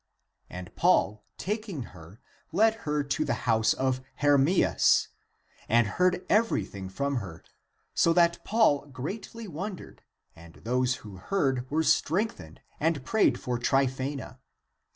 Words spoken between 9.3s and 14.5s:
wondered and those who heard were strengthened and prayed for Tryphsena.